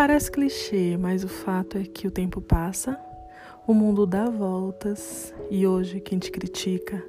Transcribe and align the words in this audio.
Parece 0.00 0.30
clichê, 0.30 0.96
mas 0.96 1.24
o 1.24 1.28
fato 1.28 1.76
é 1.76 1.84
que 1.84 2.06
o 2.06 2.10
tempo 2.10 2.40
passa, 2.40 2.98
o 3.66 3.74
mundo 3.74 4.06
dá 4.06 4.30
voltas 4.30 5.34
e 5.50 5.66
hoje 5.66 6.00
quem 6.00 6.18
te 6.18 6.30
critica, 6.30 7.04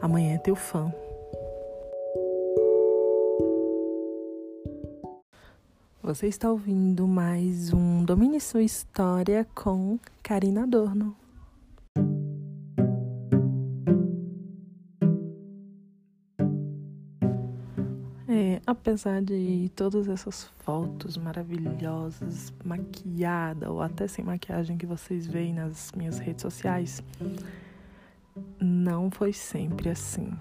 amanhã 0.00 0.36
é 0.36 0.38
teu 0.38 0.56
fã. 0.56 0.90
Você 6.02 6.26
está 6.26 6.50
ouvindo 6.50 7.06
mais 7.06 7.74
um 7.74 8.02
Domine 8.02 8.40
Sua 8.40 8.62
História 8.62 9.46
com 9.54 9.98
Karina 10.22 10.62
Adorno. 10.62 11.14
Apesar 18.74 19.22
de 19.22 19.70
todas 19.74 20.08
essas 20.08 20.44
fotos 20.58 21.16
maravilhosas, 21.16 22.52
maquiada 22.62 23.70
ou 23.70 23.80
até 23.80 24.06
sem 24.06 24.24
maquiagem 24.24 24.76
que 24.76 24.86
vocês 24.86 25.26
veem 25.26 25.54
nas 25.54 25.90
minhas 25.96 26.18
redes 26.18 26.42
sociais, 26.42 27.02
não 28.60 29.10
foi 29.10 29.32
sempre 29.32 29.88
assim. 29.88 30.32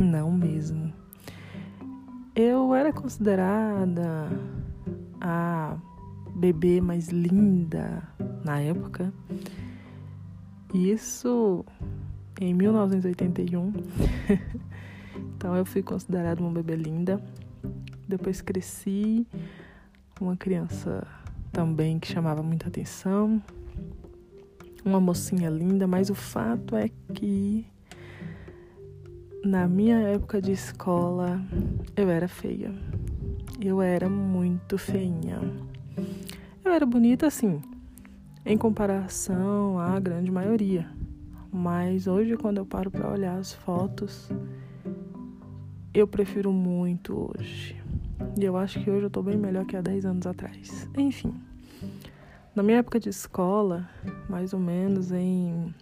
Não 0.00 0.32
mesmo. 0.32 0.92
Eu 2.34 2.74
era 2.74 2.92
considerada 2.92 4.28
a 5.20 5.76
bebê 6.34 6.80
mais 6.80 7.08
linda 7.08 8.02
na 8.44 8.60
época. 8.60 9.12
Isso 10.72 11.64
em 12.40 12.54
1981. 12.54 13.72
então 15.36 15.54
eu 15.54 15.64
fui 15.64 15.82
considerada 15.82 16.40
uma 16.40 16.50
bebê 16.50 16.76
linda. 16.76 17.22
Depois 18.10 18.42
cresci, 18.42 19.26
uma 20.20 20.36
criança 20.36 21.06
também 21.50 21.98
que 21.98 22.08
chamava 22.08 22.42
muita 22.42 22.68
atenção. 22.68 23.42
Uma 24.84 25.00
mocinha 25.00 25.48
linda, 25.48 25.86
mas 25.86 26.10
o 26.10 26.14
fato 26.14 26.76
é 26.76 26.90
que 27.14 27.66
na 29.44 29.66
minha 29.66 29.98
época 30.00 30.40
de 30.42 30.52
escola 30.52 31.40
eu 31.96 32.10
era 32.10 32.28
feia 32.28 32.74
eu 33.60 33.82
era 33.82 34.08
muito 34.08 34.78
feinha. 34.78 35.38
Eu 36.64 36.72
era 36.72 36.86
bonita 36.86 37.26
assim, 37.26 37.60
em 38.44 38.56
comparação 38.56 39.78
à 39.78 40.00
grande 40.00 40.30
maioria. 40.30 40.88
Mas 41.52 42.06
hoje, 42.06 42.36
quando 42.36 42.58
eu 42.58 42.64
paro 42.64 42.90
para 42.90 43.10
olhar 43.10 43.36
as 43.36 43.52
fotos, 43.52 44.30
eu 45.92 46.06
prefiro 46.06 46.52
muito 46.52 47.30
hoje. 47.30 47.74
E 48.38 48.44
eu 48.44 48.56
acho 48.56 48.80
que 48.82 48.90
hoje 48.90 49.06
eu 49.06 49.10
tô 49.10 49.22
bem 49.22 49.36
melhor 49.36 49.64
que 49.64 49.76
há 49.76 49.80
10 49.80 50.04
anos 50.04 50.26
atrás. 50.26 50.88
Enfim, 50.96 51.34
na 52.54 52.62
minha 52.62 52.78
época 52.78 53.00
de 53.00 53.08
escola, 53.08 53.88
mais 54.28 54.52
ou 54.52 54.60
menos 54.60 55.10
em 55.10 55.74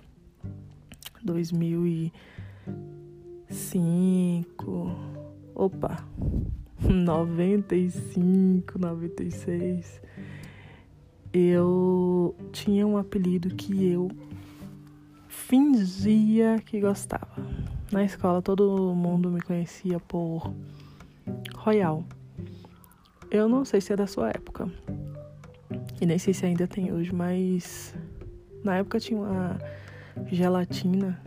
2005. 1.22 2.12
Opa, 5.54 6.04
95, 6.80 8.78
96, 8.78 10.00
eu 11.32 12.34
tinha 12.52 12.86
um 12.86 12.96
apelido 12.96 13.54
que 13.54 13.86
eu 13.86 14.08
fingia 15.48 16.60
que 16.66 16.78
gostava. 16.78 17.26
Na 17.90 18.04
escola 18.04 18.42
todo 18.42 18.94
mundo 18.94 19.30
me 19.30 19.40
conhecia 19.40 19.98
por 19.98 20.52
Royal. 21.54 22.04
Eu 23.30 23.48
não 23.48 23.64
sei 23.64 23.80
se 23.80 23.94
é 23.94 23.96
da 23.96 24.06
sua 24.06 24.28
época. 24.28 24.70
E 25.98 26.04
nem 26.04 26.18
sei 26.18 26.34
se 26.34 26.44
ainda 26.44 26.66
tem 26.66 26.92
hoje, 26.92 27.14
mas 27.14 27.94
na 28.62 28.76
época 28.76 29.00
tinha 29.00 29.18
uma 29.18 29.58
gelatina 30.26 31.18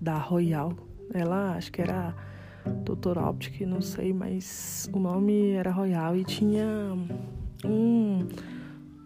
da 0.00 0.16
Royal. 0.16 0.72
Ela 1.12 1.54
acho 1.54 1.70
que 1.70 1.82
era 1.82 2.14
Doutor 2.86 3.18
Optic, 3.18 3.60
não 3.66 3.82
sei, 3.82 4.14
mas 4.14 4.88
o 4.94 4.98
nome 4.98 5.50
era 5.50 5.70
Royal 5.70 6.16
e 6.16 6.24
tinha 6.24 6.66
um, 7.66 8.26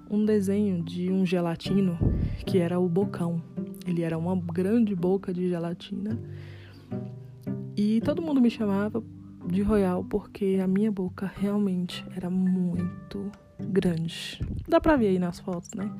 um 0.08 0.24
desenho 0.24 0.84
de 0.84 1.10
um 1.10 1.26
gelatino 1.26 1.98
que 2.46 2.58
era 2.58 2.78
o 2.78 2.88
bocão. 2.88 3.42
Ele 3.86 4.02
era 4.02 4.18
uma 4.18 4.36
grande 4.36 4.94
boca 4.94 5.32
de 5.32 5.48
gelatina. 5.48 6.18
E 7.76 8.00
todo 8.00 8.20
mundo 8.20 8.40
me 8.40 8.50
chamava 8.50 9.02
de 9.46 9.62
Royal 9.62 10.04
porque 10.04 10.58
a 10.62 10.66
minha 10.66 10.90
boca 10.90 11.30
realmente 11.36 12.04
era 12.16 12.28
muito 12.28 13.30
grande. 13.60 14.40
Dá 14.68 14.80
pra 14.80 14.96
ver 14.96 15.08
aí 15.08 15.18
nas 15.18 15.38
fotos, 15.38 15.70
né? 15.74 15.90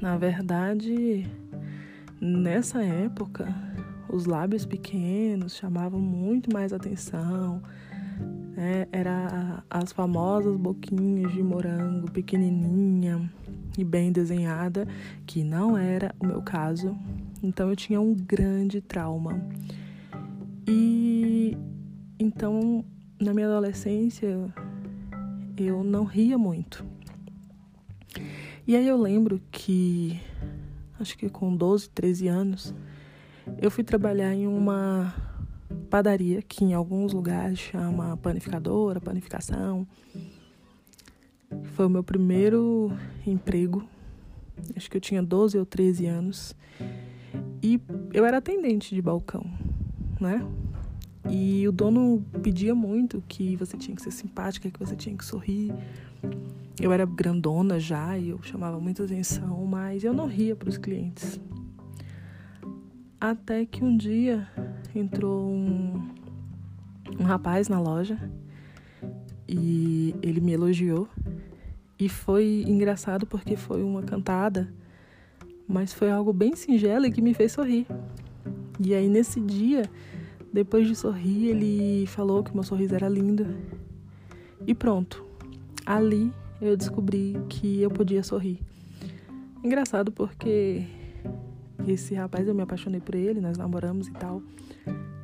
Na 0.00 0.16
verdade, 0.18 1.26
nessa 2.20 2.82
época, 2.82 3.54
os 4.08 4.26
lábios 4.26 4.66
pequenos 4.66 5.56
chamavam 5.56 6.00
muito 6.00 6.52
mais 6.52 6.72
atenção. 6.72 7.62
Né? 8.56 8.86
Era 8.92 9.64
as 9.70 9.92
famosas 9.92 10.56
boquinhas 10.56 11.32
de 11.32 11.42
morango 11.42 12.10
pequenininha 12.10 13.30
e 13.76 13.84
bem 13.84 14.12
desenhada, 14.12 14.86
que 15.26 15.44
não 15.44 15.76
era 15.76 16.14
o 16.18 16.26
meu 16.26 16.42
caso. 16.42 16.96
Então 17.42 17.68
eu 17.70 17.76
tinha 17.76 18.00
um 18.00 18.14
grande 18.14 18.80
trauma. 18.80 19.40
E 20.66 21.56
então 22.18 22.84
na 23.20 23.32
minha 23.32 23.46
adolescência 23.46 24.52
eu 25.56 25.82
não 25.82 26.04
ria 26.04 26.36
muito. 26.36 26.84
E 28.66 28.74
aí 28.74 28.86
eu 28.86 28.96
lembro 28.96 29.40
que 29.50 30.20
acho 30.98 31.16
que 31.16 31.28
com 31.28 31.54
12, 31.54 31.88
13 31.90 32.28
anos, 32.28 32.74
eu 33.60 33.70
fui 33.70 33.84
trabalhar 33.84 34.34
em 34.34 34.46
uma 34.46 35.14
padaria 35.88 36.42
que 36.42 36.64
em 36.64 36.74
alguns 36.74 37.12
lugares 37.12 37.58
chama 37.58 38.16
panificadora, 38.16 39.00
panificação. 39.00 39.86
Foi 41.62 41.86
o 41.86 41.90
meu 41.90 42.02
primeiro 42.02 42.92
emprego. 43.26 43.84
Acho 44.76 44.90
que 44.90 44.96
eu 44.96 45.00
tinha 45.00 45.22
12 45.22 45.58
ou 45.58 45.66
13 45.66 46.06
anos. 46.06 46.56
E 47.62 47.80
eu 48.12 48.24
era 48.24 48.38
atendente 48.38 48.94
de 48.94 49.02
balcão, 49.02 49.44
né? 50.20 50.46
E 51.28 51.66
o 51.66 51.72
dono 51.72 52.24
pedia 52.42 52.74
muito 52.74 53.22
que 53.26 53.56
você 53.56 53.76
tinha 53.76 53.96
que 53.96 54.02
ser 54.02 54.12
simpática, 54.12 54.70
que 54.70 54.78
você 54.78 54.94
tinha 54.94 55.16
que 55.16 55.24
sorrir. 55.24 55.74
Eu 56.80 56.92
era 56.92 57.04
grandona 57.04 57.80
já 57.80 58.16
e 58.16 58.28
eu 58.28 58.42
chamava 58.42 58.78
muita 58.78 59.04
atenção, 59.04 59.64
mas 59.66 60.04
eu 60.04 60.12
não 60.12 60.26
ria 60.26 60.54
para 60.54 60.68
os 60.68 60.78
clientes. 60.78 61.40
Até 63.20 63.64
que 63.64 63.82
um 63.82 63.96
dia 63.96 64.46
entrou 64.94 65.50
um, 65.50 66.08
um 67.18 67.24
rapaz 67.24 67.68
na 67.68 67.80
loja 67.80 68.18
e 69.48 70.14
ele 70.22 70.40
me 70.40 70.52
elogiou. 70.52 71.08
E 71.98 72.08
foi 72.08 72.64
engraçado 72.66 73.26
porque 73.26 73.56
foi 73.56 73.82
uma 73.82 74.02
cantada, 74.02 74.72
mas 75.66 75.92
foi 75.92 76.10
algo 76.10 76.32
bem 76.32 76.54
singelo 76.54 77.06
e 77.06 77.10
que 77.10 77.22
me 77.22 77.32
fez 77.32 77.52
sorrir. 77.52 77.86
E 78.78 78.94
aí 78.94 79.08
nesse 79.08 79.40
dia, 79.40 79.88
depois 80.52 80.86
de 80.86 80.94
sorrir, 80.94 81.48
ele 81.48 82.06
falou 82.06 82.42
que 82.42 82.52
meu 82.52 82.62
sorriso 82.62 82.94
era 82.94 83.08
lindo. 83.08 83.46
E 84.66 84.74
pronto. 84.74 85.24
Ali 85.84 86.32
eu 86.60 86.76
descobri 86.76 87.36
que 87.48 87.80
eu 87.80 87.90
podia 87.90 88.22
sorrir. 88.22 88.60
Engraçado 89.64 90.12
porque 90.12 90.84
esse 91.86 92.14
rapaz, 92.14 92.46
eu 92.46 92.54
me 92.54 92.62
apaixonei 92.62 93.00
por 93.00 93.14
ele, 93.14 93.40
nós 93.40 93.56
namoramos 93.56 94.08
e 94.08 94.12
tal. 94.12 94.42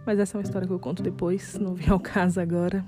Mas 0.07 0.19
essa 0.19 0.37
é 0.37 0.39
uma 0.39 0.43
história 0.43 0.67
que 0.67 0.73
eu 0.73 0.79
conto 0.79 1.03
depois, 1.03 1.59
não 1.59 1.75
vem 1.75 1.89
ao 1.89 2.01
caso 2.01 2.41
agora. 2.41 2.85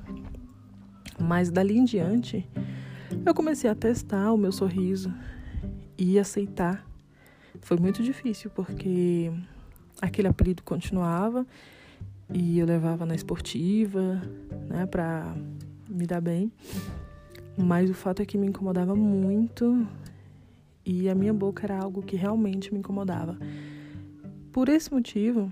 Mas 1.20 1.50
dali 1.50 1.78
em 1.78 1.84
diante, 1.84 2.48
eu 3.25 3.35
comecei 3.35 3.71
a 3.71 3.75
testar 3.75 4.32
o 4.32 4.37
meu 4.37 4.53
sorriso 4.53 5.12
e 5.97 6.19
aceitar. 6.19 6.87
Foi 7.61 7.79
muito 7.79 8.03
difícil, 8.03 8.50
porque 8.50 9.32
aquele 10.00 10.29
apelido 10.29 10.62
continuava 10.62 11.47
e 12.32 12.59
eu 12.59 12.67
levava 12.67 13.06
na 13.06 13.15
esportiva, 13.15 14.21
né, 14.69 14.87
pra 14.87 15.35
me 15.88 16.06
dar 16.06 16.21
bem. 16.21 16.53
Mas 17.56 17.88
o 17.88 17.94
fato 17.94 18.21
é 18.21 18.26
que 18.26 18.37
me 18.37 18.47
incomodava 18.47 18.94
muito 18.94 19.87
e 20.85 21.09
a 21.09 21.15
minha 21.15 21.32
boca 21.32 21.65
era 21.65 21.79
algo 21.79 22.03
que 22.03 22.17
realmente 22.17 22.73
me 22.73 22.81
incomodava. 22.81 23.38
Por 24.53 24.69
esse 24.69 24.93
motivo, 24.93 25.50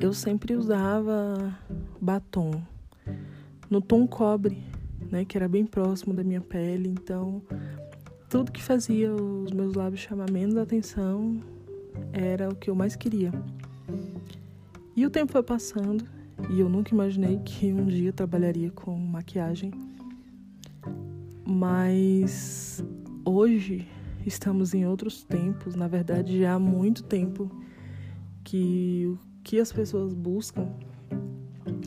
eu 0.00 0.12
sempre 0.14 0.56
usava 0.56 1.56
batom 2.00 2.62
no 3.68 3.80
tom 3.80 4.06
cobre, 4.06 4.62
né, 5.14 5.24
que 5.24 5.38
era 5.38 5.48
bem 5.48 5.64
próximo 5.64 6.12
da 6.12 6.24
minha 6.24 6.40
pele, 6.40 6.88
então 6.88 7.40
tudo 8.28 8.50
que 8.50 8.60
fazia 8.60 9.14
os 9.14 9.52
meus 9.52 9.74
lábios 9.74 10.00
chamar 10.00 10.28
menos 10.28 10.56
atenção 10.56 11.40
era 12.12 12.48
o 12.48 12.56
que 12.56 12.68
eu 12.68 12.74
mais 12.74 12.96
queria. 12.96 13.30
E 14.96 15.06
o 15.06 15.10
tempo 15.10 15.30
foi 15.30 15.42
passando 15.44 16.04
e 16.50 16.58
eu 16.58 16.68
nunca 16.68 16.92
imaginei 16.92 17.38
que 17.44 17.72
um 17.72 17.86
dia 17.86 18.12
trabalharia 18.12 18.72
com 18.72 18.96
maquiagem. 18.98 19.70
Mas 21.46 22.84
hoje 23.24 23.86
estamos 24.26 24.74
em 24.74 24.84
outros 24.84 25.22
tempos, 25.22 25.76
na 25.76 25.86
verdade 25.86 26.40
já 26.40 26.54
há 26.54 26.58
muito 26.58 27.04
tempo 27.04 27.48
que 28.42 29.04
o 29.06 29.18
que 29.44 29.60
as 29.60 29.70
pessoas 29.70 30.12
buscam 30.12 30.68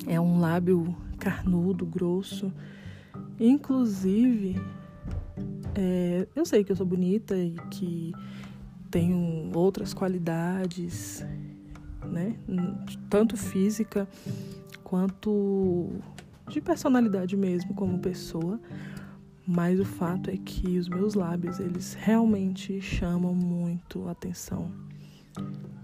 é 0.06 0.18
um 0.18 0.40
lábio 0.40 0.96
carnudo, 1.20 1.86
grosso. 1.86 2.54
Inclusive, 3.40 4.60
é, 5.76 6.28
eu 6.36 6.46
sei 6.46 6.64
que 6.64 6.72
eu 6.72 6.76
sou 6.76 6.86
bonita 6.86 7.36
e 7.38 7.56
que 7.70 8.12
tenho 8.90 9.52
outras 9.54 9.94
qualidades, 9.94 11.26
né? 12.04 12.36
Tanto 13.10 13.38
física 13.38 14.08
quanto 14.84 15.90
de 16.50 16.62
personalidade 16.62 17.36
mesmo 17.36 17.74
como 17.74 18.00
pessoa. 18.00 18.60
Mas 19.46 19.80
o 19.80 19.86
fato 19.86 20.30
é 20.30 20.36
que 20.36 20.78
os 20.78 20.90
meus 20.90 21.14
lábios, 21.14 21.60
eles 21.60 21.94
realmente 21.94 22.82
chamam 22.82 23.34
muito 23.34 24.10
atenção. 24.10 24.70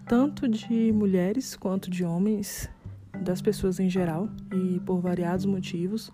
Tanto 0.05 0.49
de 0.49 0.91
mulheres 0.91 1.55
quanto 1.55 1.89
de 1.89 2.03
homens, 2.03 2.69
das 3.21 3.41
pessoas 3.41 3.79
em 3.79 3.89
geral 3.89 4.27
e 4.53 4.79
por 4.81 4.99
variados 4.99 5.45
motivos. 5.45 6.11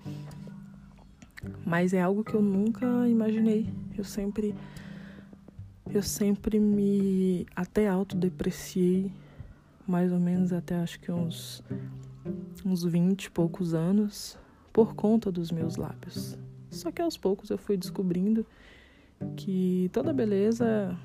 Mas 1.65 1.93
é 1.93 2.01
algo 2.01 2.23
que 2.23 2.33
eu 2.33 2.41
nunca 2.41 2.85
imaginei. 3.07 3.67
Eu 3.97 4.03
sempre 4.03 4.55
eu 5.91 6.03
sempre 6.03 6.59
me 6.59 7.47
até 7.55 7.87
autodepreciei 7.87 9.11
mais 9.87 10.11
ou 10.11 10.19
menos 10.19 10.53
até 10.53 10.75
acho 10.75 10.99
que 10.99 11.11
uns 11.11 11.63
uns 12.63 12.83
20 12.83 13.25
e 13.25 13.31
poucos 13.31 13.73
anos 13.73 14.37
por 14.71 14.93
conta 14.93 15.31
dos 15.31 15.51
meus 15.51 15.77
lábios. 15.77 16.37
Só 16.69 16.91
que 16.91 17.01
aos 17.01 17.17
poucos 17.17 17.49
eu 17.49 17.57
fui 17.57 17.75
descobrindo 17.75 18.45
que 19.35 19.89
toda 19.91 20.13
beleza 20.13 20.95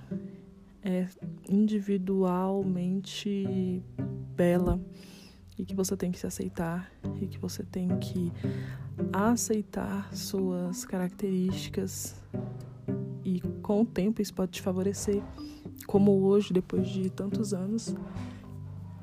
é 0.83 1.09
individualmente 1.49 3.83
bela 4.37 4.79
e 5.59 5.65
que 5.65 5.75
você 5.75 5.97
tem 5.97 6.11
que 6.11 6.19
se 6.19 6.27
aceitar 6.27 6.91
e 7.21 7.27
que 7.27 7.39
você 7.39 7.63
tem 7.63 7.89
que 7.99 8.33
aceitar 9.13 10.15
suas 10.15 10.85
características 10.85 12.17
e 13.25 13.41
com 13.63 13.83
o 13.83 13.87
tempo 13.87 14.21
isso 14.21 14.35
pode 14.35 14.53
te 14.53 14.63
favorecer. 14.63 15.23
Como 15.87 16.13
hoje, 16.23 16.53
depois 16.53 16.89
de 16.89 17.11
tantos 17.11 17.55
anos, 17.55 17.95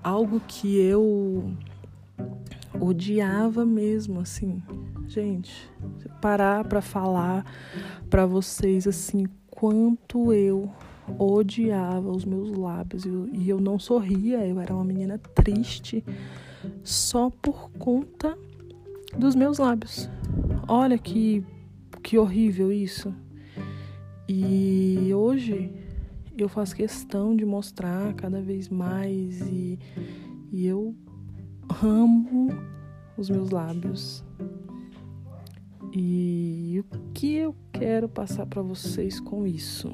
algo 0.04 0.40
que 0.48 0.78
eu 0.78 1.54
odiava 2.80 3.66
mesmo, 3.66 4.20
assim, 4.20 4.62
gente, 5.08 5.70
parar 6.22 6.64
para 6.66 6.82
falar 6.82 7.46
para 8.10 8.26
vocês 8.26 8.88
assim 8.88 9.26
quanto 9.50 10.32
eu 10.34 10.72
odiava 11.18 12.10
os 12.10 12.26
meus 12.26 12.52
lábios 12.52 13.06
e 13.06 13.50
eu 13.50 13.60
não 13.60 13.80
sorria, 13.80 14.46
eu 14.46 14.60
era 14.60 14.74
uma 14.74 14.84
menina 14.84 15.18
triste 15.18 16.04
só 16.84 17.30
por 17.30 17.70
conta 17.72 18.38
dos 19.18 19.36
meus 19.36 19.58
lábios. 19.58 20.10
Olha 20.68 20.98
que, 20.98 21.44
que 22.04 22.18
horrível 22.18 22.72
isso. 22.72 23.14
E 24.28 25.12
hoje 25.14 25.72
eu 26.38 26.48
faço 26.48 26.76
questão 26.76 27.36
de 27.36 27.46
mostrar 27.46 28.14
cada 28.14 28.42
vez 28.42 28.70
mais 28.70 29.42
e, 29.42 29.78
e 30.52 30.66
eu 30.66 30.96
amo 31.84 32.50
os 33.18 33.30
meus 33.30 33.50
lábios. 33.50 34.24
E 35.94 36.82
o 36.82 37.14
que 37.14 37.36
eu 37.36 37.56
quero 37.74 38.08
passar 38.08 38.46
para 38.46 38.62
vocês 38.62 39.20
com 39.20 39.46
isso? 39.46 39.94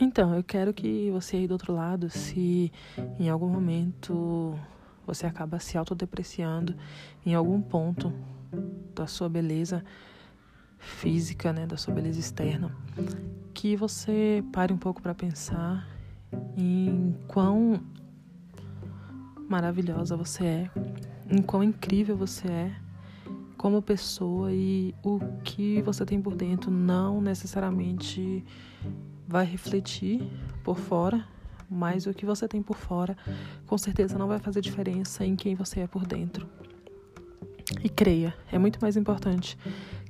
Então, 0.00 0.32
eu 0.34 0.44
quero 0.44 0.72
que 0.72 1.10
você 1.10 1.38
aí 1.38 1.48
do 1.48 1.52
outro 1.52 1.74
lado, 1.74 2.08
se 2.08 2.70
em 3.18 3.28
algum 3.28 3.48
momento 3.48 4.56
você 5.04 5.26
acaba 5.26 5.58
se 5.58 5.76
autodepreciando 5.76 6.76
em 7.26 7.34
algum 7.34 7.60
ponto 7.60 8.12
da 8.94 9.08
sua 9.08 9.28
beleza 9.28 9.84
física, 10.78 11.52
né, 11.52 11.66
da 11.66 11.76
sua 11.76 11.92
beleza 11.92 12.20
externa, 12.20 12.72
que 13.52 13.74
você 13.74 14.44
pare 14.52 14.72
um 14.72 14.78
pouco 14.78 15.02
para 15.02 15.14
pensar 15.14 15.88
em 16.56 17.16
quão 17.26 17.80
maravilhosa 19.48 20.16
você 20.16 20.44
é, 20.44 20.70
em 21.28 21.42
quão 21.42 21.64
incrível 21.64 22.16
você 22.16 22.46
é 22.46 22.76
como 23.56 23.82
pessoa 23.82 24.52
e 24.52 24.94
o 25.02 25.18
que 25.42 25.82
você 25.82 26.06
tem 26.06 26.22
por 26.22 26.36
dentro 26.36 26.70
não 26.70 27.20
necessariamente 27.20 28.44
vai 29.28 29.44
refletir 29.44 30.22
por 30.64 30.78
fora, 30.78 31.22
mas 31.70 32.06
o 32.06 32.14
que 32.14 32.24
você 32.24 32.48
tem 32.48 32.62
por 32.62 32.76
fora 32.76 33.14
com 33.66 33.76
certeza 33.76 34.18
não 34.18 34.26
vai 34.26 34.38
fazer 34.38 34.62
diferença 34.62 35.24
em 35.24 35.36
quem 35.36 35.54
você 35.54 35.80
é 35.80 35.86
por 35.86 36.06
dentro. 36.06 36.48
E 37.84 37.90
creia, 37.90 38.34
é 38.50 38.58
muito 38.58 38.78
mais 38.80 38.96
importante 38.96 39.58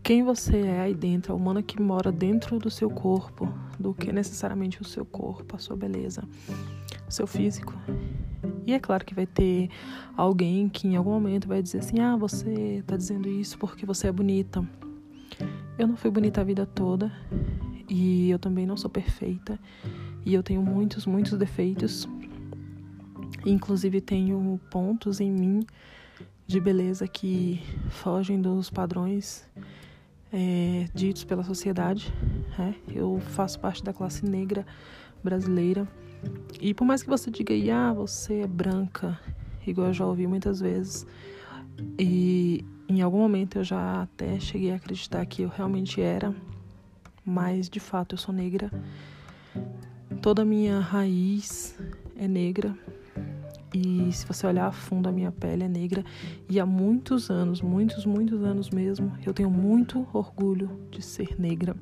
quem 0.05 0.23
você 0.23 0.61
é 0.61 0.81
aí 0.81 0.95
dentro, 0.95 1.33
a 1.33 1.37
humana 1.37 1.61
que 1.61 1.83
mora 1.83 2.13
dentro 2.13 2.61
do 2.61 2.71
seu 2.71 2.89
corpo, 2.89 3.53
do 3.79 3.93
que 3.93 4.13
necessariamente 4.13 4.81
o 4.81 4.85
seu 4.85 5.05
corpo, 5.05 5.57
a 5.57 5.59
sua 5.59 5.77
beleza, 5.77 6.23
o 7.07 7.13
seu 7.13 7.27
físico. 7.27 7.75
E 8.65 8.73
é 8.73 8.79
claro 8.79 9.05
que 9.05 9.15
vai 9.15 9.27
ter 9.27 9.69
alguém 10.17 10.69
que 10.69 10.87
em 10.87 10.95
algum 10.95 11.11
momento 11.11 11.49
vai 11.49 11.61
dizer 11.61 11.79
assim: 11.79 11.99
ah, 11.99 12.17
você 12.17 12.83
tá 12.87 12.97
dizendo 12.97 13.29
isso 13.29 13.59
porque 13.59 13.85
você 13.85 14.07
é 14.07 14.13
bonita. 14.13 14.65
Eu 15.77 15.89
não 15.89 15.97
fui 15.97 16.11
bonita 16.11 16.41
a 16.41 16.45
vida 16.45 16.65
toda 16.65 17.13
e 17.89 18.31
eu 18.31 18.39
também 18.39 18.67
não 18.67 18.77
sou 18.77 18.91
perfeita 18.91 19.59
e 20.25 20.35
eu 20.35 20.43
tenho 20.43 20.63
muitos, 20.63 21.07
muitos 21.07 21.33
defeitos. 21.39 22.09
Inclusive 23.47 24.01
tenho 24.01 24.61
pontos 24.71 25.21
em 25.21 25.31
mim 25.31 25.67
de 26.47 26.61
beleza 26.61 27.07
que 27.07 27.63
fogem 27.89 28.41
dos 28.41 28.71
padrões 28.71 29.49
é, 30.33 30.87
ditos 30.95 31.25
pela 31.25 31.43
sociedade. 31.43 32.13
Né? 32.59 32.75
Eu 32.89 33.21
faço 33.21 33.59
parte 33.59 33.83
da 33.83 33.93
classe 33.93 34.25
negra 34.25 34.67
brasileira. 35.23 35.89
E 36.61 36.75
por 36.75 36.85
mais 36.85 37.03
que 37.03 37.09
você 37.09 37.31
diga, 37.31 37.55
ah, 37.75 37.93
você 37.93 38.41
é 38.41 38.47
branca, 38.47 39.19
igual 39.67 39.89
eu 39.89 39.95
já 39.95 40.05
ouvi 40.05 40.27
muitas 40.27 40.61
vezes, 40.61 41.07
e 41.99 42.65
em 42.89 43.01
algum 43.03 43.19
momento 43.19 43.59
eu 43.59 43.65
já 43.65 44.03
até 44.03 44.41
cheguei 44.41 44.73
a 44.73 44.77
acreditar 44.77 45.25
que 45.27 45.43
eu 45.43 45.49
realmente 45.49 46.01
era 46.01 46.35
mas 47.29 47.69
de 47.69 47.79
fato 47.79 48.15
eu 48.15 48.19
sou 48.19 48.35
negra. 48.35 48.71
Toda 50.23 50.43
a 50.43 50.45
minha 50.45 50.81
raiz 50.81 51.79
é 52.17 52.27
negra. 52.27 52.75
E 53.75 54.11
se 54.13 54.27
você 54.27 54.47
olhar 54.47 54.67
a 54.67 54.73
fundo, 54.73 55.11
a 55.11 55.13
minha 55.13 55.31
pele 55.31 55.65
é 55.65 55.69
negra. 55.69 56.03
E 56.49 56.59
há 56.59 56.65
muitos 56.65 57.31
anos, 57.31 57.61
muitos, 57.61 58.07
muitos 58.07 58.43
anos 58.43 58.71
mesmo, 58.71 59.13
eu 59.27 59.35
tenho 59.35 59.51
muito 59.51 60.09
orgulho 60.13 60.81
de 60.91 61.03
ser 61.03 61.39
negra. 61.39 61.77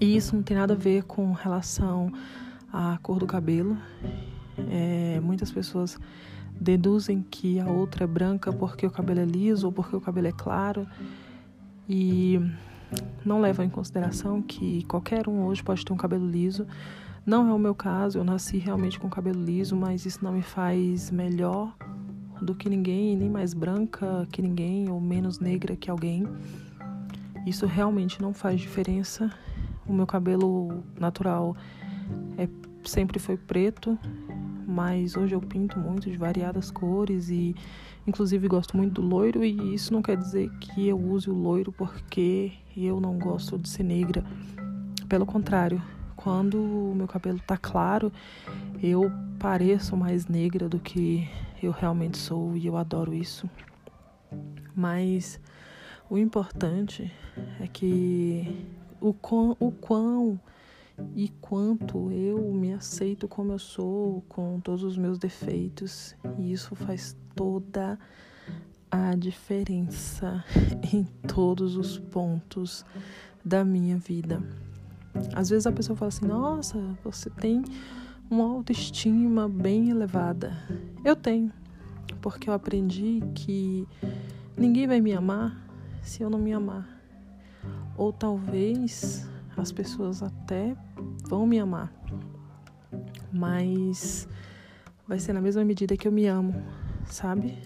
E 0.00 0.16
isso 0.16 0.36
não 0.36 0.44
tem 0.44 0.56
nada 0.56 0.74
a 0.74 0.76
ver 0.76 1.02
com 1.02 1.32
relação 1.32 2.12
à 2.72 2.96
cor 3.02 3.18
do 3.18 3.26
cabelo. 3.26 3.76
É, 4.70 5.18
muitas 5.20 5.50
pessoas 5.50 5.98
deduzem 6.60 7.24
que 7.28 7.58
a 7.58 7.66
outra 7.66 8.04
é 8.04 8.06
branca 8.06 8.52
porque 8.52 8.86
o 8.86 8.90
cabelo 8.90 9.20
é 9.20 9.24
liso 9.24 9.66
ou 9.66 9.72
porque 9.72 9.96
o 9.96 10.00
cabelo 10.00 10.28
é 10.28 10.32
claro. 10.32 10.86
E 11.88 12.40
não 13.24 13.40
levam 13.40 13.64
em 13.64 13.70
consideração 13.70 14.40
que 14.42 14.84
qualquer 14.84 15.28
um 15.28 15.44
hoje 15.44 15.62
pode 15.62 15.84
ter 15.84 15.92
um 15.92 15.96
cabelo 15.96 16.26
liso. 16.26 16.66
Não 17.24 17.48
é 17.48 17.52
o 17.52 17.58
meu 17.58 17.74
caso, 17.74 18.18
eu 18.18 18.24
nasci 18.24 18.58
realmente 18.58 18.98
com 18.98 19.08
cabelo 19.08 19.42
liso, 19.42 19.76
mas 19.76 20.06
isso 20.06 20.24
não 20.24 20.32
me 20.32 20.42
faz 20.42 21.10
melhor 21.10 21.74
do 22.40 22.54
que 22.54 22.68
ninguém, 22.68 23.16
nem 23.16 23.28
mais 23.28 23.52
branca 23.52 24.26
que 24.32 24.40
ninguém 24.40 24.88
ou 24.88 25.00
menos 25.00 25.38
negra 25.38 25.76
que 25.76 25.90
alguém. 25.90 26.26
Isso 27.46 27.66
realmente 27.66 28.20
não 28.22 28.32
faz 28.32 28.60
diferença. 28.60 29.30
O 29.86 29.92
meu 29.92 30.06
cabelo 30.06 30.82
natural 30.98 31.56
é, 32.36 32.48
sempre 32.84 33.18
foi 33.18 33.36
preto, 33.36 33.98
mas 34.68 35.16
hoje 35.16 35.34
eu 35.34 35.40
pinto 35.40 35.78
muito 35.78 36.10
de 36.10 36.16
variadas 36.16 36.70
cores 36.70 37.30
e 37.30 37.56
Inclusive 38.08 38.48
gosto 38.48 38.74
muito 38.74 39.02
do 39.02 39.06
loiro 39.06 39.44
e 39.44 39.74
isso 39.74 39.92
não 39.92 40.00
quer 40.00 40.16
dizer 40.16 40.48
que 40.60 40.88
eu 40.88 40.98
use 40.98 41.28
o 41.28 41.34
loiro 41.34 41.70
porque 41.70 42.52
eu 42.74 42.98
não 43.02 43.18
gosto 43.18 43.58
de 43.58 43.68
ser 43.68 43.82
negra. 43.82 44.24
Pelo 45.10 45.26
contrário, 45.26 45.82
quando 46.16 46.58
o 46.58 46.94
meu 46.94 47.06
cabelo 47.06 47.38
tá 47.46 47.58
claro, 47.58 48.10
eu 48.82 49.12
pareço 49.38 49.94
mais 49.94 50.26
negra 50.26 50.70
do 50.70 50.78
que 50.78 51.28
eu 51.62 51.70
realmente 51.70 52.16
sou 52.16 52.56
e 52.56 52.66
eu 52.66 52.78
adoro 52.78 53.12
isso. 53.12 53.46
Mas 54.74 55.38
o 56.08 56.16
importante 56.16 57.12
é 57.60 57.66
que 57.66 58.66
o 59.02 59.12
quão, 59.12 59.54
o 59.60 59.70
quão 59.70 60.40
e 61.14 61.28
quanto 61.40 62.10
eu 62.10 62.52
me 62.52 62.72
aceito 62.72 63.28
como 63.28 63.52
eu 63.52 63.58
sou, 63.58 64.22
com 64.28 64.60
todos 64.60 64.82
os 64.82 64.96
meus 64.96 65.18
defeitos. 65.18 66.14
E 66.38 66.52
isso 66.52 66.74
faz 66.74 67.16
toda 67.34 67.98
a 68.90 69.14
diferença 69.14 70.44
em 70.92 71.04
todos 71.26 71.76
os 71.76 71.98
pontos 71.98 72.84
da 73.44 73.64
minha 73.64 73.96
vida. 73.96 74.42
Às 75.34 75.50
vezes 75.50 75.66
a 75.66 75.72
pessoa 75.72 75.96
fala 75.96 76.08
assim: 76.08 76.26
Nossa, 76.26 76.78
você 77.02 77.30
tem 77.30 77.64
uma 78.30 78.44
autoestima 78.44 79.48
bem 79.48 79.90
elevada. 79.90 80.56
Eu 81.04 81.16
tenho, 81.16 81.52
porque 82.20 82.48
eu 82.48 82.54
aprendi 82.54 83.22
que 83.34 83.86
ninguém 84.56 84.86
vai 84.86 85.00
me 85.00 85.12
amar 85.12 85.56
se 86.02 86.22
eu 86.22 86.30
não 86.30 86.38
me 86.38 86.52
amar. 86.52 86.88
Ou 87.96 88.12
talvez 88.12 89.28
as 89.60 89.72
pessoas 89.72 90.22
até 90.22 90.76
vão 91.28 91.46
me 91.46 91.58
amar, 91.58 91.92
mas 93.32 94.28
vai 95.06 95.18
ser 95.18 95.32
na 95.32 95.40
mesma 95.40 95.64
medida 95.64 95.96
que 95.96 96.06
eu 96.06 96.12
me 96.12 96.26
amo, 96.26 96.54
sabe? 97.06 97.58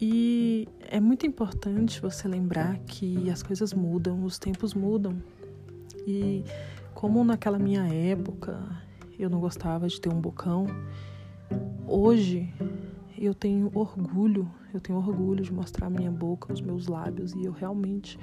E 0.00 0.68
é 0.80 1.00
muito 1.00 1.26
importante 1.26 2.00
você 2.00 2.28
lembrar 2.28 2.78
que 2.80 3.28
as 3.30 3.42
coisas 3.42 3.74
mudam, 3.74 4.22
os 4.22 4.38
tempos 4.38 4.72
mudam. 4.72 5.20
E 6.06 6.44
como 6.94 7.24
naquela 7.24 7.58
minha 7.58 7.86
época 7.86 8.60
eu 9.18 9.28
não 9.28 9.40
gostava 9.40 9.88
de 9.88 10.00
ter 10.00 10.08
um 10.08 10.20
bocão, 10.20 10.66
hoje 11.86 12.52
eu 13.18 13.34
tenho 13.34 13.70
orgulho, 13.74 14.48
eu 14.72 14.80
tenho 14.80 14.98
orgulho 14.98 15.42
de 15.42 15.52
mostrar 15.52 15.90
minha 15.90 16.10
boca, 16.10 16.52
os 16.52 16.60
meus 16.60 16.86
lábios 16.86 17.34
e 17.34 17.44
eu 17.44 17.52
realmente 17.52 18.18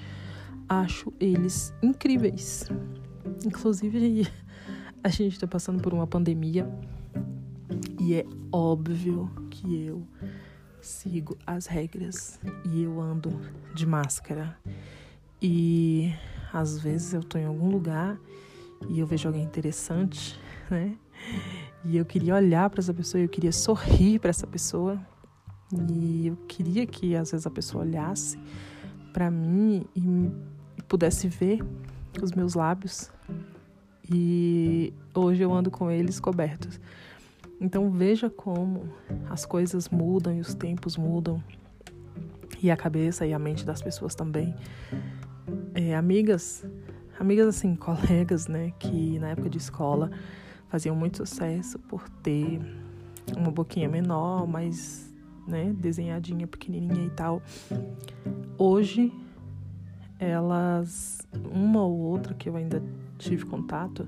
acho 0.68 1.14
eles 1.20 1.74
incríveis. 1.82 2.70
Inclusive, 3.46 4.28
a 5.04 5.10
gente 5.10 5.34
está 5.34 5.48
passando 5.48 5.82
por 5.82 5.94
uma 5.94 6.08
pandemia 6.08 6.68
e 8.00 8.16
é 8.16 8.26
óbvio 8.52 9.32
que 9.50 9.86
eu 9.86 10.08
sigo 10.82 11.38
as 11.46 11.66
regras 11.66 12.40
e 12.64 12.84
eu 12.84 13.00
ando 13.00 13.40
de 13.74 13.86
máscara. 13.86 14.58
E 15.42 16.14
às 16.54 16.80
vezes 16.80 17.14
eu 17.14 17.24
tô 17.24 17.38
em 17.38 17.46
algum 17.46 17.70
lugar 17.70 18.18
e 18.90 19.00
eu 19.00 19.08
vejo 19.08 19.28
alguém 19.28 19.44
interessante, 19.44 20.40
né? 20.70 20.96
E 21.84 21.98
eu 21.98 22.06
queria 22.06 22.36
olhar 22.36 22.70
para 22.70 22.80
essa 22.80 22.94
pessoa, 22.94 23.22
eu 23.22 23.30
queria 23.30 23.52
sorrir 23.52 24.20
para 24.20 24.30
essa 24.30 24.48
pessoa. 24.48 25.00
E 25.90 26.28
eu 26.28 26.36
queria 26.48 26.86
que 26.86 27.16
às 27.16 27.32
vezes 27.32 27.46
a 27.46 27.52
pessoa 27.52 27.84
olhasse 27.84 28.40
para 29.14 29.32
mim 29.32 29.86
e 29.96 30.32
pudesse 30.88 31.28
ver 31.28 31.60
os 32.22 32.32
meus 32.32 32.54
lábios. 32.54 33.12
E 34.12 34.94
hoje 35.14 35.44
eu 35.44 35.54
ando 35.54 35.72
com 35.72 35.90
eles 35.90 36.20
cobertos. 36.20 36.80
Então 37.60 37.90
veja 37.90 38.30
como 38.30 38.90
as 39.30 39.46
coisas 39.46 39.90
mudam 39.90 40.36
e 40.36 40.40
os 40.40 40.54
tempos 40.54 40.98
mudam. 40.98 41.44
E 42.62 42.70
a 42.70 42.78
cabeça 42.78 43.26
e 43.26 43.34
a 43.34 43.40
mente 43.40 43.66
das 43.66 43.82
pessoas 43.82 44.16
também. 44.16 44.56
É, 45.74 45.96
amigas, 45.96 46.66
amigas 47.20 47.48
assim, 47.48 47.76
colegas, 47.76 48.48
né, 48.48 48.72
que 48.80 49.20
na 49.20 49.30
época 49.30 49.50
de 49.50 49.58
escola 49.58 50.12
faziam 50.70 50.96
muito 50.96 51.18
sucesso 51.18 51.80
por 51.80 52.08
ter 52.10 52.60
uma 53.36 53.52
boquinha 53.52 53.88
menor, 53.88 54.48
mais, 54.48 55.14
né, 55.48 55.74
desenhadinha, 55.78 56.48
pequenininha 56.48 57.06
e 57.06 57.10
tal. 57.12 57.42
Hoje 58.58 59.12
elas, 60.26 61.26
uma 61.52 61.84
ou 61.84 61.98
outra 61.98 62.34
que 62.34 62.50
eu 62.50 62.56
ainda 62.56 62.82
tive 63.18 63.46
contato, 63.46 64.08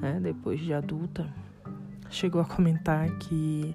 né, 0.00 0.18
depois 0.20 0.60
de 0.60 0.72
adulta, 0.72 1.32
chegou 2.10 2.40
a 2.40 2.44
comentar 2.44 3.08
que 3.18 3.74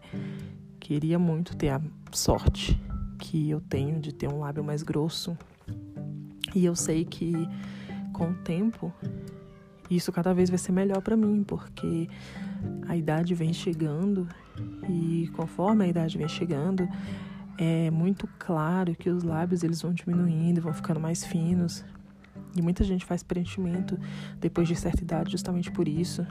queria 0.79 1.17
muito 1.17 1.55
ter 1.55 1.69
a 1.69 1.81
sorte 2.11 2.79
que 3.17 3.49
eu 3.49 3.61
tenho 3.61 3.99
de 3.99 4.13
ter 4.13 4.27
um 4.27 4.39
lábio 4.39 4.63
mais 4.63 4.83
grosso. 4.83 5.37
E 6.53 6.65
eu 6.65 6.75
sei 6.75 7.05
que 7.05 7.33
com 8.13 8.29
o 8.29 8.33
tempo 8.33 8.93
isso 9.89 10.11
cada 10.11 10.33
vez 10.33 10.49
vai 10.49 10.57
ser 10.57 10.71
melhor 10.71 11.01
para 11.01 11.15
mim, 11.15 11.43
porque 11.43 12.07
a 12.87 12.95
idade 12.95 13.33
vem 13.33 13.53
chegando 13.53 14.27
e 14.89 15.29
conforme 15.35 15.85
a 15.85 15.87
idade 15.87 16.17
vem 16.17 16.27
chegando, 16.27 16.87
é 17.57 17.89
muito 17.89 18.27
claro 18.37 18.95
que 18.95 19.09
os 19.09 19.23
lábios 19.23 19.63
eles 19.63 19.81
vão 19.81 19.93
diminuindo, 19.93 20.61
vão 20.61 20.73
ficando 20.73 20.99
mais 20.99 21.23
finos. 21.23 21.83
E 22.55 22.61
muita 22.61 22.83
gente 22.83 23.05
faz 23.05 23.21
preenchimento 23.21 23.99
depois 24.39 24.67
de 24.67 24.75
certa 24.75 25.01
idade 25.01 25.31
justamente 25.31 25.71
por 25.71 25.87
isso. 25.87 26.25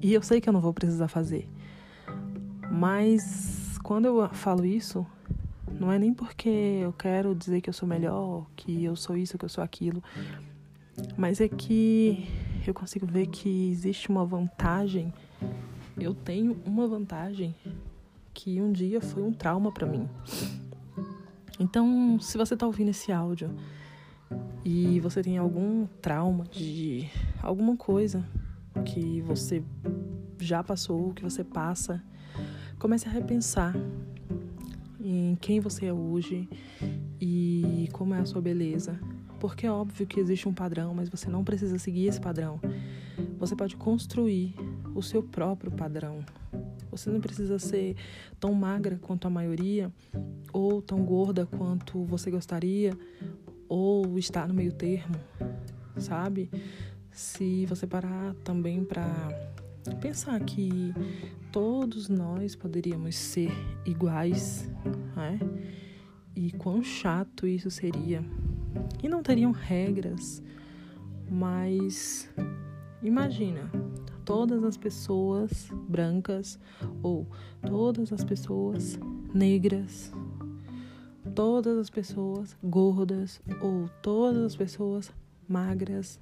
E 0.00 0.12
eu 0.12 0.22
sei 0.22 0.40
que 0.40 0.48
eu 0.48 0.52
não 0.52 0.60
vou 0.60 0.72
precisar 0.72 1.08
fazer. 1.08 1.48
Mas 2.70 3.78
quando 3.82 4.06
eu 4.06 4.28
falo 4.30 4.64
isso, 4.64 5.06
não 5.78 5.90
é 5.90 5.98
nem 5.98 6.12
porque 6.12 6.48
eu 6.48 6.92
quero 6.92 7.34
dizer 7.34 7.60
que 7.60 7.68
eu 7.68 7.74
sou 7.74 7.88
melhor, 7.88 8.46
que 8.56 8.84
eu 8.84 8.96
sou 8.96 9.16
isso, 9.16 9.38
que 9.38 9.44
eu 9.44 9.48
sou 9.48 9.62
aquilo. 9.62 10.02
Mas 11.16 11.40
é 11.40 11.48
que 11.48 12.28
eu 12.66 12.74
consigo 12.74 13.06
ver 13.06 13.26
que 13.26 13.70
existe 13.70 14.08
uma 14.08 14.24
vantagem. 14.24 15.12
Eu 15.98 16.14
tenho 16.14 16.56
uma 16.64 16.86
vantagem 16.86 17.54
que 18.42 18.60
um 18.60 18.72
dia 18.72 19.00
foi 19.00 19.22
um 19.22 19.32
trauma 19.32 19.70
para 19.70 19.86
mim. 19.86 20.08
Então, 21.60 22.18
se 22.18 22.36
você 22.36 22.56
tá 22.56 22.66
ouvindo 22.66 22.88
esse 22.88 23.12
áudio 23.12 23.54
e 24.64 24.98
você 24.98 25.22
tem 25.22 25.38
algum 25.38 25.86
trauma 26.00 26.42
de 26.50 27.08
alguma 27.40 27.76
coisa 27.76 28.26
que 28.84 29.20
você 29.20 29.62
já 30.40 30.60
passou, 30.60 31.12
que 31.12 31.22
você 31.22 31.44
passa, 31.44 32.02
comece 32.80 33.06
a 33.06 33.12
repensar 33.12 33.76
em 35.00 35.36
quem 35.40 35.60
você 35.60 35.86
é 35.86 35.92
hoje 35.92 36.48
e 37.20 37.88
como 37.92 38.12
é 38.12 38.18
a 38.18 38.26
sua 38.26 38.42
beleza. 38.42 38.98
Porque 39.38 39.68
é 39.68 39.70
óbvio 39.70 40.04
que 40.04 40.18
existe 40.18 40.48
um 40.48 40.52
padrão, 40.52 40.92
mas 40.92 41.08
você 41.08 41.30
não 41.30 41.44
precisa 41.44 41.78
seguir 41.78 42.08
esse 42.08 42.20
padrão. 42.20 42.60
Você 43.38 43.54
pode 43.54 43.76
construir 43.76 44.52
o 44.96 45.00
seu 45.02 45.22
próprio 45.22 45.70
padrão. 45.70 46.24
Você 46.92 47.10
não 47.10 47.20
precisa 47.20 47.58
ser 47.58 47.96
tão 48.38 48.52
magra 48.52 48.98
quanto 49.00 49.26
a 49.26 49.30
maioria, 49.30 49.90
ou 50.52 50.82
tão 50.82 51.02
gorda 51.02 51.46
quanto 51.46 52.04
você 52.04 52.30
gostaria, 52.30 52.96
ou 53.66 54.18
estar 54.18 54.46
no 54.46 54.52
meio 54.52 54.72
termo, 54.72 55.16
sabe? 55.96 56.50
Se 57.10 57.64
você 57.64 57.86
parar 57.86 58.34
também 58.44 58.84
para 58.84 59.06
pensar 60.02 60.38
que 60.40 60.92
todos 61.50 62.10
nós 62.10 62.54
poderíamos 62.54 63.16
ser 63.16 63.50
iguais, 63.86 64.70
né? 65.16 65.40
E 66.36 66.52
quão 66.52 66.82
chato 66.82 67.46
isso 67.46 67.70
seria. 67.70 68.22
E 69.02 69.08
não 69.08 69.22
teriam 69.22 69.50
regras, 69.50 70.42
mas 71.30 72.28
imagina, 73.02 73.70
todas 74.24 74.62
as 74.64 74.76
pessoas 74.76 75.68
brancas 75.88 76.58
ou 77.02 77.26
todas 77.66 78.12
as 78.12 78.24
pessoas 78.24 78.98
negras, 79.34 80.12
todas 81.34 81.78
as 81.78 81.90
pessoas 81.90 82.56
gordas 82.62 83.40
ou 83.60 83.88
todas 84.02 84.44
as 84.44 84.56
pessoas 84.56 85.12
magras, 85.48 86.20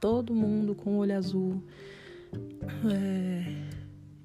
todo 0.00 0.34
mundo 0.34 0.74
com 0.74 0.98
olho 0.98 1.16
azul. 1.16 1.62
É, 2.90 3.68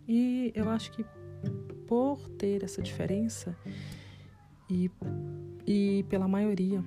e 0.08 0.52
eu 0.56 0.70
acho 0.70 0.92
que 0.92 1.06
por 1.88 2.20
ter 2.38 2.64
essa 2.64 2.82
diferença 2.82 3.56
e, 4.70 4.90
e 5.66 6.06
pela 6.10 6.28
maioria, 6.28 6.84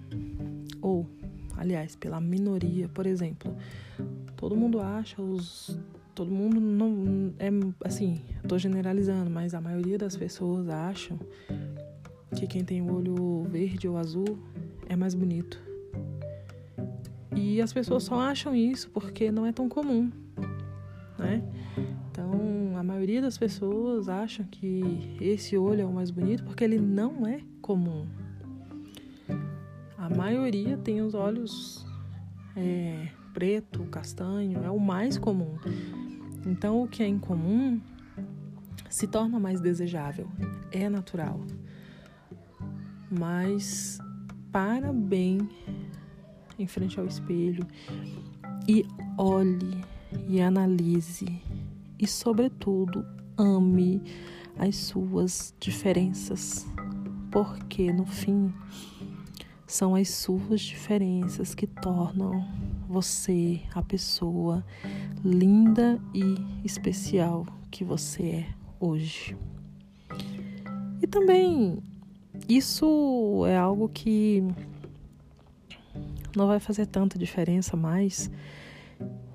ou 0.81 1.07
aliás, 1.57 1.97
pela 1.97 2.21
minoria, 2.21 2.89
por 2.89 3.07
exemplo, 3.07 3.55
todo 4.39 4.57
mundo 4.57 4.81
acha 4.81 5.21
os 5.21 5.79
todo 6.15 6.31
mundo 6.31 6.61
não 6.61 7.33
é 7.39 7.49
assim, 7.85 8.21
estou 8.43 8.59
generalizando, 8.59 9.31
mas 9.31 9.55
a 9.55 9.61
maioria 9.61 9.99
das 9.99 10.17
pessoas 10.17 10.69
acham 10.69 11.19
que 12.35 12.47
quem 12.47 12.65
tem 12.65 12.81
o 12.81 12.93
olho 12.93 13.45
verde 13.45 13.87
ou 13.87 13.97
azul 13.97 14.39
é 14.89 14.97
mais 14.97 15.15
bonito. 15.15 15.61
E 17.37 17.61
as 17.63 17.73
pessoas 17.73 18.03
só 18.05 18.19
acham 18.19 18.55
isso 18.55 18.91
porque 18.91 19.31
não 19.31 19.47
é 19.47 19.53
tão 19.53 19.69
comum, 19.69 20.11
né? 21.17 21.43
Então, 22.11 22.77
a 22.77 22.83
maioria 22.83 23.23
das 23.23 23.39
pessoas 23.39 24.09
acham 24.09 24.45
que 24.47 25.17
esse 25.21 25.57
olho 25.57 25.83
é 25.83 25.87
o 25.87 25.93
mais 25.93 26.11
bonito 26.11 26.43
porque 26.43 26.65
ele 26.65 26.79
não 26.79 27.25
é 27.27 27.41
comum. 27.63 28.07
A 29.97 30.11
maioria 30.11 30.77
tem 30.77 31.01
os 31.01 31.15
olhos 31.15 31.87
é, 32.57 33.09
preto, 33.33 33.85
castanho, 33.85 34.63
é 34.65 34.71
o 34.71 34.79
mais 34.79 35.19
comum. 35.19 35.57
Então, 36.47 36.83
o 36.83 36.89
que 36.89 37.03
é 37.03 37.07
incomum 37.07 37.81
se 38.89 39.07
torna 39.07 39.39
mais 39.39 39.61
desejável, 39.61 40.29
é 40.73 40.89
natural. 40.89 41.41
Mas 43.11 43.99
para 44.51 44.93
bem 44.93 45.49
em 46.59 46.67
frente 46.67 46.99
ao 46.99 47.07
espelho 47.07 47.67
e 48.67 48.85
olhe 49.17 49.85
e 50.27 50.41
analise 50.41 51.41
e, 51.99 52.07
sobretudo, 52.07 53.05
ame 53.37 54.03
as 54.59 54.77
suas 54.77 55.55
diferenças, 55.61 56.67
porque 57.31 57.93
no 57.93 58.05
fim 58.05 58.53
são 59.67 59.95
as 59.95 60.09
suas 60.09 60.61
diferenças 60.61 61.55
que 61.55 61.67
tornam 61.67 62.49
você 62.89 63.61
a 63.75 63.83
pessoa 63.83 64.65
linda 65.25 66.01
e 66.15 66.37
especial 66.65 67.47
que 67.71 67.85
você 67.85 68.23
é 68.23 68.47
hoje. 68.81 69.37
E 71.03 71.07
também 71.07 71.79
isso 72.49 73.45
é 73.47 73.57
algo 73.57 73.89
que 73.89 74.43
não 76.35 76.47
vai 76.47 76.59
fazer 76.59 76.87
tanta 76.87 77.19
diferença 77.19 77.77
mais 77.77 78.31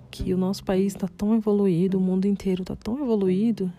que 0.10 0.33
o 0.33 0.38
nosso 0.38 0.63
país 0.63 0.93
está 0.93 1.07
tão 1.07 1.36
evoluído, 1.36 1.98
o 1.98 2.01
mundo 2.01 2.25
inteiro 2.25 2.63
está 2.63 2.75
tão 2.75 3.00
evoluído 3.00 3.72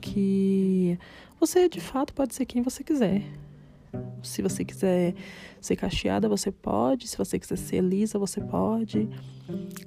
que 0.00 0.98
você 1.38 1.68
de 1.68 1.80
fato 1.80 2.12
pode 2.12 2.34
ser 2.34 2.44
quem 2.44 2.62
você 2.62 2.84
quiser. 2.84 3.22
Se 4.24 4.42
você 4.42 4.64
quiser 4.64 5.14
ser 5.60 5.76
cacheada, 5.76 6.28
você 6.28 6.50
pode. 6.50 7.06
Se 7.08 7.16
você 7.16 7.38
quiser 7.38 7.56
ser 7.56 7.82
lisa, 7.82 8.18
você 8.18 8.40
pode. 8.40 9.08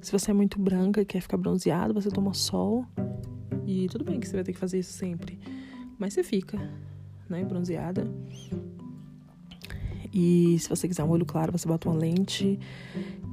Se 0.02 0.12
você 0.12 0.32
é 0.32 0.34
muito 0.34 0.60
branca 0.60 1.02
e 1.02 1.06
quer 1.06 1.22
ficar 1.22 1.38
bronzeada, 1.38 1.94
você 1.94 2.10
toma 2.10 2.34
sol. 2.34 2.86
E 3.66 3.88
tudo 3.88 4.06
bem 4.06 4.20
que 4.20 4.28
você 4.28 4.36
vai 4.36 4.44
ter 4.44 4.54
que 4.54 4.60
fazer 4.60 4.80
isso 4.80 4.94
sempre. 4.94 5.40
Mas 6.00 6.14
você 6.14 6.24
fica, 6.24 6.58
né, 7.30 7.44
bronzeada. 7.44 8.08
E 10.14 10.58
se 10.60 10.70
você 10.70 10.88
quiser 10.88 11.04
um 11.04 11.10
olho 11.10 11.26
claro, 11.26 11.52
você 11.52 11.68
bota 11.68 11.90
uma 11.90 11.98
lente. 11.98 12.60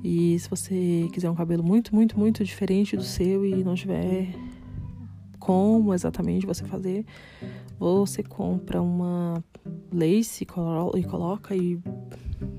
E 0.03 0.39
se 0.39 0.51
você 0.51 1.09
quiser 1.13 1.31
um 1.31 1.35
cabelo 1.35 1.63
muito, 1.63 1.95
muito, 1.95 2.19
muito 2.19 2.45
diferente 2.45 2.97
do 2.97 3.03
seu 3.03 3.45
e 3.45 3.65
não 3.65 3.75
tiver 3.75 4.35
como 5.39 5.95
exatamente 5.95 6.47
você 6.47 6.65
fazer, 6.65 7.05
você 7.79 8.23
compra 8.23 8.83
uma 8.83 9.43
lace 9.95 10.45
e 10.45 10.47
coloca 11.05 11.55
e 11.55 11.81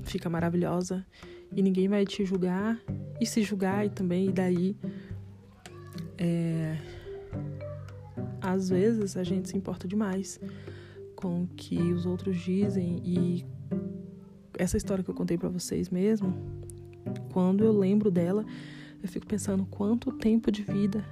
fica 0.02 0.28
maravilhosa. 0.30 1.04
E 1.54 1.62
ninguém 1.62 1.88
vai 1.88 2.04
te 2.04 2.24
julgar. 2.24 2.80
E 3.20 3.26
se 3.26 3.42
julgar 3.42 3.86
e 3.86 3.90
também, 3.90 4.28
e 4.28 4.32
daí. 4.32 4.76
É, 6.18 6.76
às 8.40 8.68
vezes 8.68 9.16
a 9.16 9.24
gente 9.24 9.48
se 9.48 9.56
importa 9.56 9.86
demais 9.86 10.40
com 11.14 11.42
o 11.42 11.46
que 11.48 11.78
os 11.92 12.06
outros 12.06 12.36
dizem 12.38 13.00
e 13.04 13.44
essa 14.58 14.76
história 14.76 15.02
que 15.04 15.10
eu 15.10 15.14
contei 15.14 15.36
para 15.36 15.48
vocês 15.48 15.90
mesmo, 15.90 16.34
quando 17.32 17.64
eu 17.64 17.72
lembro 17.72 18.10
dela, 18.10 18.44
eu 19.02 19.08
fico 19.08 19.26
pensando 19.26 19.66
quanto 19.66 20.12
tempo 20.12 20.50
de 20.50 20.62
vida 20.62 21.04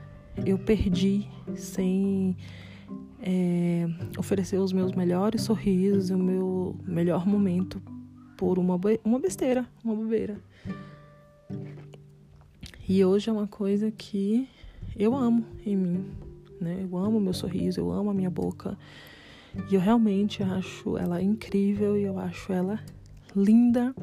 eu 0.46 0.58
perdi 0.58 1.28
sem 1.54 2.36
é, 3.26 3.86
oferecer 4.18 4.58
os 4.58 4.72
meus 4.72 4.92
melhores 4.92 5.40
sorrisos 5.42 6.10
e 6.10 6.14
o 6.14 6.18
meu 6.18 6.76
melhor 6.86 7.26
momento 7.26 7.80
por 8.36 8.58
uma, 8.58 8.78
uma 9.02 9.18
besteira, 9.18 9.66
uma 9.82 9.94
bobeira. 9.94 10.38
E 12.86 13.02
hoje 13.02 13.30
é 13.30 13.32
uma 13.32 13.46
coisa 13.46 13.90
que 13.90 14.46
eu 14.94 15.16
amo 15.16 15.46
em 15.64 15.74
mim, 15.74 16.04
né? 16.60 16.80
Eu 16.82 16.98
amo 16.98 17.18
meu 17.18 17.32
sorriso, 17.32 17.80
eu 17.80 17.90
amo 17.90 18.10
a 18.10 18.14
minha 18.14 18.28
boca. 18.28 18.76
E 19.70 19.74
eu 19.74 19.80
realmente 19.80 20.42
acho 20.42 20.98
ela 20.98 21.22
incrível 21.22 21.96
e 21.96 22.02
eu 22.02 22.18
acho 22.18 22.52
ela 22.52 22.78
linda 23.34 23.94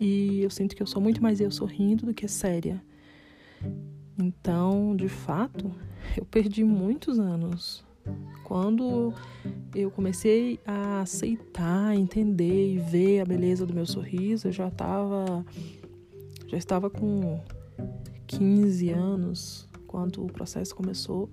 e 0.00 0.42
eu 0.42 0.50
sinto 0.50 0.74
que 0.74 0.82
eu 0.82 0.86
sou 0.86 1.00
muito 1.00 1.22
mais 1.22 1.40
eu 1.40 1.50
sorrindo 1.50 2.06
do 2.06 2.12
que 2.12 2.26
séria. 2.26 2.82
Então, 4.18 4.96
de 4.96 5.08
fato, 5.08 5.70
eu 6.16 6.24
perdi 6.24 6.64
muitos 6.64 7.20
anos. 7.20 7.84
Quando 8.44 9.14
eu 9.74 9.90
comecei 9.90 10.60
a 10.66 11.00
aceitar, 11.00 11.94
entender 11.94 12.74
e 12.74 12.78
ver 12.78 13.20
a 13.20 13.24
beleza 13.24 13.64
do 13.64 13.74
meu 13.74 13.86
sorriso, 13.86 14.48
eu 14.48 14.52
já 14.52 14.68
estava 14.68 15.44
já 16.46 16.58
estava 16.58 16.90
com 16.90 17.40
15 18.26 18.90
anos 18.90 19.68
quando 19.86 20.22
o 20.22 20.26
processo 20.26 20.74
começou. 20.74 21.30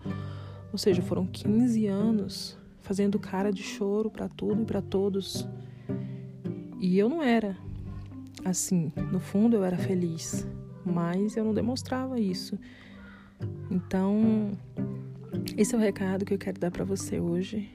Ou 0.72 0.78
seja, 0.78 1.02
foram 1.02 1.26
15 1.26 1.88
anos 1.88 2.58
fazendo 2.80 3.20
cara 3.20 3.52
de 3.52 3.62
choro 3.62 4.10
para 4.10 4.30
tudo 4.30 4.62
e 4.62 4.66
para 4.66 4.82
todos. 4.82 5.48
E 6.80 6.98
eu 6.98 7.10
não 7.10 7.22
era 7.22 7.58
assim. 8.46 8.92
No 9.12 9.20
fundo, 9.20 9.56
eu 9.56 9.64
era 9.64 9.78
feliz, 9.78 10.48
mas 10.86 11.36
eu 11.36 11.44
não 11.44 11.54
demonstrava 11.54 12.20
isso. 12.20 12.58
Então, 13.70 14.52
esse 15.58 15.76
é 15.76 15.78
o 15.78 15.82
recado 15.82 16.26
que 16.26 16.34
eu 16.34 16.38
quero 16.38 16.60
dar 16.60 16.72
para 16.72 16.84
você 16.84 17.20
hoje, 17.20 17.70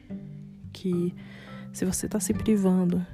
que 0.73 1.15
se 1.73 1.85
você 1.85 2.07
está 2.07 2.21
se 2.21 2.33
privando 2.33 3.05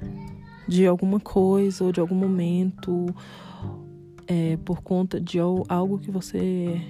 de 0.69 0.87
alguma 0.87 1.19
coisa 1.19 1.85
ou 1.85 1.93
de 1.93 2.01
algum 2.01 2.15
momento 2.15 3.07
é, 4.27 4.57
por 4.59 4.83
conta 4.83 5.21
de 5.21 5.39
algo 5.41 5.99
que 5.99 6.11
você 6.11 6.81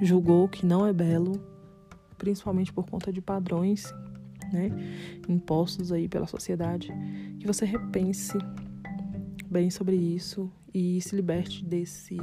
julgou 0.00 0.48
que 0.48 0.64
não 0.64 0.86
é 0.86 0.92
belo, 0.92 1.40
principalmente 2.16 2.72
por 2.72 2.88
conta 2.88 3.12
de 3.12 3.20
padrões 3.20 3.92
né, 4.52 4.70
impostos 5.28 5.92
aí 5.92 6.08
pela 6.08 6.26
sociedade, 6.26 6.92
que 7.38 7.46
você 7.46 7.64
repense 7.64 8.38
bem 9.50 9.70
sobre 9.70 9.96
isso 9.96 10.50
e 10.72 11.00
se 11.00 11.14
liberte 11.16 11.64
desse 11.64 12.16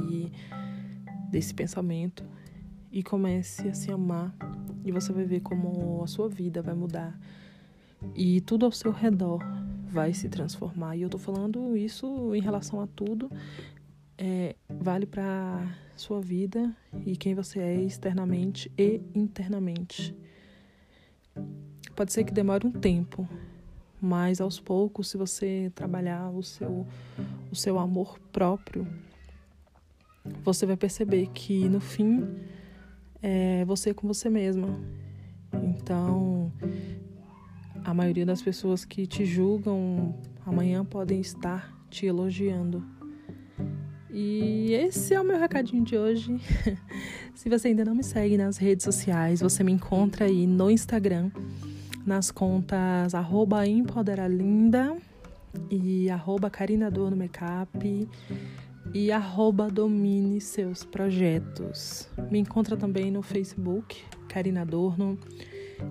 desse 1.30 1.52
pensamento 1.52 2.24
e 2.90 3.02
comece 3.02 3.68
a 3.68 3.74
se 3.74 3.90
amar 3.90 4.34
e 4.84 4.92
você 4.92 5.12
vai 5.12 5.24
ver 5.24 5.40
como 5.40 6.02
a 6.02 6.06
sua 6.06 6.28
vida 6.28 6.62
vai 6.62 6.74
mudar 6.74 7.18
e 8.14 8.40
tudo 8.40 8.66
ao 8.66 8.72
seu 8.72 8.92
redor 8.92 9.40
vai 9.86 10.12
se 10.12 10.28
transformar. 10.28 10.96
E 10.96 11.02
eu 11.02 11.08
tô 11.08 11.18
falando 11.18 11.76
isso 11.76 12.34
em 12.34 12.40
relação 12.40 12.80
a 12.80 12.86
tudo, 12.86 13.30
é, 14.18 14.56
vale 14.68 15.06
para 15.06 15.74
sua 15.96 16.20
vida 16.20 16.74
e 17.04 17.16
quem 17.16 17.34
você 17.34 17.60
é 17.60 17.80
externamente 17.82 18.70
e 18.76 19.00
internamente. 19.14 20.16
Pode 21.94 22.12
ser 22.12 22.24
que 22.24 22.32
demore 22.32 22.66
um 22.66 22.70
tempo, 22.70 23.28
mas 24.00 24.40
aos 24.40 24.60
poucos, 24.60 25.08
se 25.08 25.16
você 25.16 25.72
trabalhar 25.74 26.30
o 26.30 26.42
seu, 26.42 26.86
o 27.50 27.56
seu 27.56 27.78
amor 27.78 28.18
próprio, 28.30 28.86
você 30.42 30.66
vai 30.66 30.76
perceber 30.76 31.28
que 31.28 31.68
no 31.68 31.80
fim 31.80 32.26
é 33.22 33.64
você 33.64 33.92
com 33.94 34.06
você 34.06 34.28
mesma. 34.28 34.68
Então, 35.52 36.52
a 37.84 37.94
maioria 37.94 38.26
das 38.26 38.42
pessoas 38.42 38.84
que 38.84 39.06
te 39.06 39.24
julgam 39.24 40.14
amanhã 40.44 40.84
podem 40.84 41.20
estar 41.20 41.72
te 41.90 42.06
elogiando. 42.06 42.84
E 44.10 44.72
esse 44.72 45.14
é 45.14 45.20
o 45.20 45.24
meu 45.24 45.38
recadinho 45.38 45.84
de 45.84 45.96
hoje. 45.96 46.40
Se 47.34 47.48
você 47.48 47.68
ainda 47.68 47.84
não 47.84 47.94
me 47.94 48.02
segue 48.02 48.36
nas 48.36 48.56
redes 48.56 48.84
sociais, 48.84 49.40
você 49.40 49.62
me 49.62 49.72
encontra 49.72 50.24
aí 50.24 50.46
no 50.46 50.70
Instagram 50.70 51.30
nas 52.06 52.30
contas 52.30 53.12
empoderalinda 53.66 54.96
e 55.70 56.08
arroba 56.08 56.48
carinador 56.48 57.10
no 57.10 57.16
make 57.16 58.08
e 58.94 59.12
arroba 59.12 59.68
domine 59.70 60.40
seus 60.40 60.84
projetos. 60.84 62.08
Me 62.30 62.38
encontra 62.38 62.76
também 62.76 63.10
no 63.10 63.22
Facebook, 63.22 64.02
Karina 64.28 64.62
Adorno, 64.62 65.18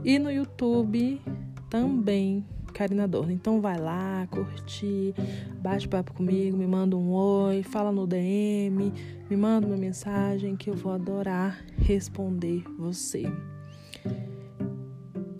e 0.03 0.17
no 0.17 0.31
YouTube 0.31 1.21
também 1.69 2.45
Karina 2.73 3.05
Adorno. 3.05 3.31
Então 3.31 3.61
vai 3.61 3.79
lá, 3.79 4.27
curte, 4.29 5.13
bate 5.61 5.87
papo 5.87 6.13
comigo, 6.13 6.57
me 6.57 6.67
manda 6.67 6.97
um 6.97 7.11
oi, 7.11 7.63
fala 7.63 7.91
no 7.91 8.05
DM, 8.05 8.91
me 9.29 9.37
manda 9.37 9.65
uma 9.65 9.77
mensagem 9.77 10.55
que 10.55 10.69
eu 10.69 10.73
vou 10.73 10.91
adorar 10.91 11.63
responder 11.77 12.63
você. 12.77 13.23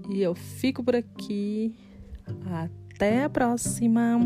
E 0.10 0.22
eu 0.22 0.34
fico 0.34 0.84
por 0.84 0.96
aqui. 0.96 1.76
Até 2.46 3.26
a 3.26 3.30
próxima! 3.30 4.20